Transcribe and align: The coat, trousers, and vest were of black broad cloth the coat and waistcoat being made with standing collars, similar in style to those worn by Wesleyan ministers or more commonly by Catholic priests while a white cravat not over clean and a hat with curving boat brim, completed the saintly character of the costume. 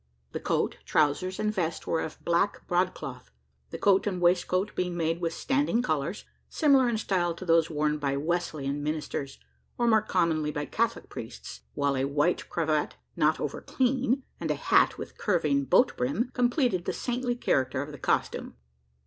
The 0.31 0.39
coat, 0.39 0.77
trousers, 0.83 1.39
and 1.39 1.53
vest 1.53 1.85
were 1.85 2.01
of 2.01 2.17
black 2.25 2.65
broad 2.65 2.95
cloth 2.95 3.29
the 3.69 3.77
coat 3.77 4.07
and 4.07 4.19
waistcoat 4.19 4.73
being 4.75 4.97
made 4.97 5.21
with 5.21 5.31
standing 5.31 5.83
collars, 5.83 6.25
similar 6.49 6.89
in 6.89 6.97
style 6.97 7.35
to 7.35 7.45
those 7.45 7.69
worn 7.69 7.99
by 7.99 8.17
Wesleyan 8.17 8.81
ministers 8.81 9.37
or 9.77 9.85
more 9.87 10.01
commonly 10.01 10.49
by 10.49 10.65
Catholic 10.65 11.07
priests 11.07 11.61
while 11.75 11.95
a 11.95 12.05
white 12.05 12.49
cravat 12.49 12.95
not 13.15 13.39
over 13.39 13.61
clean 13.61 14.23
and 14.39 14.49
a 14.49 14.55
hat 14.55 14.97
with 14.97 15.19
curving 15.19 15.65
boat 15.65 15.95
brim, 15.95 16.31
completed 16.33 16.85
the 16.85 16.93
saintly 16.93 17.35
character 17.35 17.83
of 17.83 17.91
the 17.91 17.99
costume. 17.99 18.55